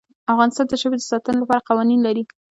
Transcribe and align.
افغانستان 0.33 0.65
د 0.67 0.73
ژبې 0.81 0.97
د 0.99 1.03
ساتنې 1.11 1.37
لپاره 1.41 1.65
قوانین 1.69 1.99
لري. 2.07 2.23